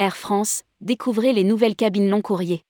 Air 0.00 0.16
France, 0.16 0.62
découvrez 0.80 1.34
les 1.34 1.44
nouvelles 1.44 1.76
cabines 1.76 2.08
long 2.08 2.22
courrier. 2.22 2.64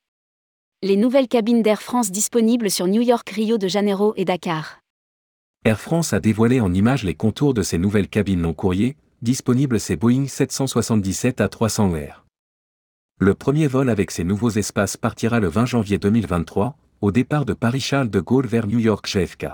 Les 0.83 0.97
nouvelles 0.97 1.29
cabines 1.29 1.63
d'Air 1.63 1.81
France 1.81 2.11
disponibles 2.11 2.73
sur 2.73 2.89
New 2.89 3.03
York, 3.03 3.31
Rio 3.31 3.57
de 3.57 3.69
Janeiro 3.69 4.15
et 4.17 4.25
Dakar. 4.25 4.81
Air 5.65 5.79
France 5.79 6.13
a 6.13 6.19
dévoilé 6.19 6.61
en 6.61 6.75
images 6.75 7.05
les 7.05 7.15
contours 7.15 7.55
de 7.55 7.63
ses 7.63 7.79
nouvelles 7.79 8.09
cabines 8.09 8.43
long 8.43 8.53
courrier, 8.53 8.97
disponibles 9.23 9.79
ces 9.79 9.95
Boeing 9.95 10.27
777 10.27 11.41
à 11.41 11.49
300 11.49 11.93
r 11.93 12.27
Le 13.21 13.35
premier 13.35 13.69
vol 13.69 13.91
avec 13.91 14.11
ces 14.11 14.25
nouveaux 14.25 14.51
espaces 14.51 14.97
partira 14.97 15.39
le 15.39 15.47
20 15.47 15.67
janvier 15.67 15.99
2023, 15.99 16.77
au 17.01 17.13
départ 17.13 17.45
de 17.45 17.53
Paris-Charles 17.53 18.11
de 18.11 18.19
Gaulle 18.19 18.49
vers 18.49 18.67
New 18.67 18.81
York 18.81 19.07
JFK. 19.07 19.47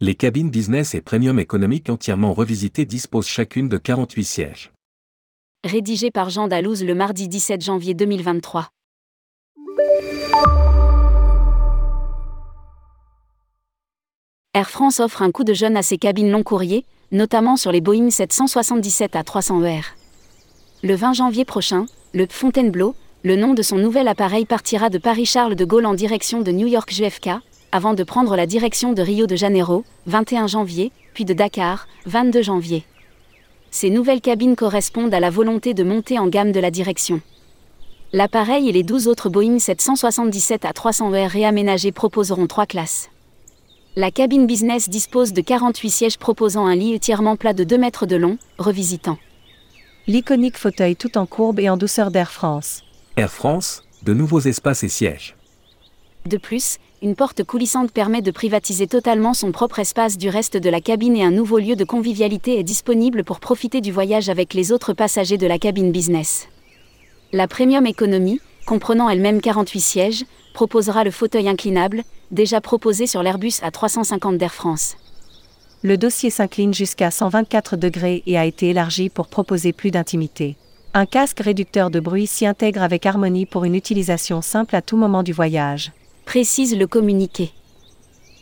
Les 0.00 0.14
cabines 0.14 0.50
business 0.50 0.94
et 0.94 1.00
premium 1.00 1.38
économiques 1.38 1.88
entièrement 1.88 2.34
revisitées 2.34 2.84
disposent 2.84 3.28
chacune 3.28 3.70
de 3.70 3.78
48 3.78 4.24
sièges 4.24 4.72
rédigé 5.66 6.10
par 6.10 6.30
Jean 6.30 6.48
Dalouse 6.48 6.84
le 6.84 6.94
mardi 6.94 7.28
17 7.28 7.62
janvier 7.62 7.94
2023. 7.94 8.68
Air 14.54 14.70
France 14.70 15.00
offre 15.00 15.20
un 15.20 15.30
coup 15.30 15.44
de 15.44 15.52
jeune 15.52 15.76
à 15.76 15.82
ses 15.82 15.98
cabines 15.98 16.30
long 16.30 16.42
courrier, 16.42 16.86
notamment 17.12 17.56
sur 17.56 17.72
les 17.72 17.82
Boeing 17.82 18.08
777 18.08 19.14
à 19.14 19.22
300 19.22 19.62
ER. 19.64 19.82
Le 20.82 20.94
20 20.94 21.12
janvier 21.12 21.44
prochain, 21.44 21.84
le 22.14 22.26
Fontainebleau, 22.30 22.94
le 23.22 23.36
nom 23.36 23.52
de 23.52 23.60
son 23.60 23.76
nouvel 23.76 24.08
appareil 24.08 24.46
partira 24.46 24.88
de 24.88 24.98
Paris-Charles 24.98 25.56
de 25.56 25.64
Gaulle 25.64 25.84
en 25.84 25.94
direction 25.94 26.40
de 26.40 26.52
New 26.52 26.68
York 26.68 26.90
JFK, 26.90 27.30
avant 27.72 27.92
de 27.92 28.04
prendre 28.04 28.36
la 28.36 28.46
direction 28.46 28.92
de 28.92 29.02
Rio 29.02 29.26
de 29.26 29.36
Janeiro, 29.36 29.84
21 30.06 30.46
janvier, 30.46 30.92
puis 31.12 31.24
de 31.24 31.34
Dakar, 31.34 31.86
22 32.06 32.40
janvier. 32.40 32.84
Ces 33.78 33.90
nouvelles 33.90 34.22
cabines 34.22 34.56
correspondent 34.56 35.12
à 35.12 35.20
la 35.20 35.28
volonté 35.28 35.74
de 35.74 35.84
monter 35.84 36.18
en 36.18 36.28
gamme 36.28 36.50
de 36.50 36.60
la 36.60 36.70
direction. 36.70 37.20
L'appareil 38.14 38.70
et 38.70 38.72
les 38.72 38.82
12 38.82 39.06
autres 39.06 39.28
Boeing 39.28 39.58
777 39.58 40.64
à 40.64 40.72
300 40.72 41.12
ER 41.12 41.26
réaménagés 41.26 41.92
proposeront 41.92 42.46
trois 42.46 42.64
classes. 42.64 43.10
La 43.94 44.10
cabine 44.10 44.46
business 44.46 44.88
dispose 44.88 45.34
de 45.34 45.42
48 45.42 45.90
sièges 45.90 46.16
proposant 46.16 46.64
un 46.64 46.74
lit 46.74 46.94
entièrement 46.94 47.36
plat 47.36 47.52
de 47.52 47.64
2 47.64 47.76
mètres 47.76 48.06
de 48.06 48.16
long, 48.16 48.38
revisitant. 48.56 49.18
L'iconique 50.06 50.56
fauteuil 50.56 50.96
tout 50.96 51.18
en 51.18 51.26
courbe 51.26 51.60
et 51.60 51.68
en 51.68 51.76
douceur 51.76 52.10
d'Air 52.10 52.32
France. 52.32 52.82
Air 53.18 53.30
France, 53.30 53.82
de 54.04 54.14
nouveaux 54.14 54.40
espaces 54.40 54.84
et 54.84 54.88
sièges. 54.88 55.36
De 56.24 56.38
plus, 56.38 56.78
une 57.02 57.14
porte 57.14 57.44
coulissante 57.44 57.92
permet 57.92 58.22
de 58.22 58.30
privatiser 58.30 58.86
totalement 58.86 59.34
son 59.34 59.52
propre 59.52 59.80
espace 59.80 60.16
du 60.16 60.30
reste 60.30 60.56
de 60.56 60.70
la 60.70 60.80
cabine 60.80 61.16
et 61.16 61.24
un 61.24 61.30
nouveau 61.30 61.58
lieu 61.58 61.76
de 61.76 61.84
convivialité 61.84 62.58
est 62.58 62.62
disponible 62.62 63.22
pour 63.22 63.38
profiter 63.38 63.82
du 63.82 63.92
voyage 63.92 64.30
avec 64.30 64.54
les 64.54 64.72
autres 64.72 64.94
passagers 64.94 65.36
de 65.36 65.46
la 65.46 65.58
cabine 65.58 65.92
business. 65.92 66.48
La 67.32 67.48
Premium 67.48 67.86
Economy, 67.86 68.40
comprenant 68.64 69.10
elle-même 69.10 69.42
48 69.42 69.80
sièges, 69.80 70.24
proposera 70.54 71.04
le 71.04 71.10
fauteuil 71.10 71.48
inclinable, 71.48 72.02
déjà 72.30 72.62
proposé 72.62 73.06
sur 73.06 73.22
l'Airbus 73.22 73.60
A350 73.62 74.38
d'Air 74.38 74.54
France. 74.54 74.96
Le 75.82 75.98
dossier 75.98 76.30
s'incline 76.30 76.72
jusqu'à 76.72 77.10
124 77.10 77.76
degrés 77.76 78.22
et 78.26 78.38
a 78.38 78.46
été 78.46 78.70
élargi 78.70 79.10
pour 79.10 79.28
proposer 79.28 79.74
plus 79.74 79.90
d'intimité. 79.90 80.56
Un 80.94 81.04
casque 81.04 81.40
réducteur 81.40 81.90
de 81.90 82.00
bruit 82.00 82.26
s'y 82.26 82.46
intègre 82.46 82.82
avec 82.82 83.04
harmonie 83.04 83.44
pour 83.44 83.64
une 83.64 83.74
utilisation 83.74 84.40
simple 84.40 84.74
à 84.74 84.80
tout 84.80 84.96
moment 84.96 85.22
du 85.22 85.34
voyage 85.34 85.92
précise 86.26 86.76
le 86.76 86.86
communiqué. 86.86 87.52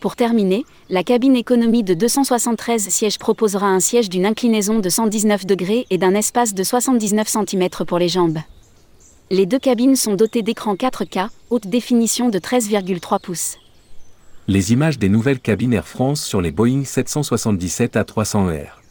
Pour 0.00 0.16
terminer, 0.16 0.64
la 0.90 1.04
cabine 1.04 1.36
économie 1.36 1.84
de 1.84 1.94
273 1.94 2.88
sièges 2.88 3.18
proposera 3.18 3.68
un 3.68 3.78
siège 3.78 4.08
d'une 4.08 4.27
inclinaison 4.27 4.80
de 4.80 4.88
119 4.88 5.46
degrés 5.46 5.86
et 5.90 5.98
d'un 5.98 6.14
espace 6.14 6.55
de 6.55 6.64
79 6.64 7.28
cm 7.28 7.68
pour 7.86 7.98
les 7.98 8.08
jambes. 8.08 8.38
Les 9.30 9.46
deux 9.46 9.58
cabines 9.58 9.96
sont 9.96 10.14
dotées 10.14 10.42
d'écrans 10.42 10.74
4K, 10.74 11.28
haute 11.50 11.67
définition 11.67 12.30
de 12.30 12.39
13,3 12.39 13.20
pouces. 13.20 13.56
Les 14.48 14.73
images 14.73 14.98
des 14.98 15.08
nouvelles 15.08 15.40
cabines 15.40 15.73
Air 15.73 15.86
France 15.86 16.23
sur 16.23 16.40
les 16.40 16.50
Boeing 16.50 16.84
777 16.84 17.96
à 17.96 18.05
300 18.05 18.48
r 18.48 18.83